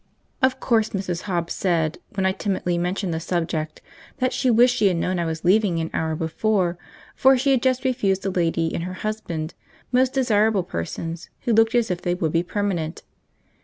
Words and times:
Of 0.41 0.59
course 0.59 0.89
Mrs. 0.97 1.21
Hobbs 1.29 1.53
said, 1.53 1.99
when 2.15 2.25
I 2.25 2.31
timidly 2.31 2.75
mentioned 2.75 3.13
the 3.13 3.19
subject, 3.19 3.81
that 4.17 4.33
she 4.33 4.49
wished 4.49 4.77
she 4.77 4.87
had 4.87 4.97
known 4.97 5.19
I 5.19 5.25
was 5.25 5.43
leaving 5.45 5.79
an 5.79 5.91
hour 5.93 6.15
before, 6.15 6.79
for 7.15 7.37
she 7.37 7.51
had 7.51 7.61
just 7.61 7.85
refused 7.85 8.25
a 8.25 8.31
lady 8.31 8.73
and 8.73 8.85
her 8.85 8.93
husband, 9.05 9.53
most 9.91 10.11
desirable 10.13 10.63
persons, 10.63 11.29
who 11.41 11.53
looked 11.53 11.75
as 11.75 11.91
if 11.91 12.01
they 12.01 12.15
would 12.15 12.31
be 12.31 12.41
permanent. 12.41 13.03